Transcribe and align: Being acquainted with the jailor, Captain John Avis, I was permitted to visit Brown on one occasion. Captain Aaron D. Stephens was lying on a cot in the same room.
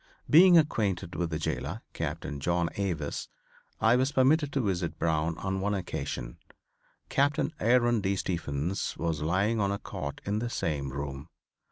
Being 0.27 0.57
acquainted 0.57 1.13
with 1.13 1.29
the 1.29 1.37
jailor, 1.37 1.83
Captain 1.93 2.39
John 2.39 2.71
Avis, 2.73 3.29
I 3.79 3.95
was 3.95 4.11
permitted 4.11 4.51
to 4.53 4.61
visit 4.61 4.97
Brown 4.97 5.37
on 5.37 5.61
one 5.61 5.75
occasion. 5.75 6.39
Captain 7.09 7.53
Aaron 7.59 8.01
D. 8.01 8.15
Stephens 8.15 8.97
was 8.97 9.21
lying 9.21 9.59
on 9.59 9.71
a 9.71 9.77
cot 9.77 10.19
in 10.25 10.39
the 10.39 10.49
same 10.49 10.89
room. 10.91 11.27